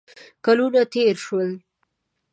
[0.45, 1.51] کلونه تېر شول.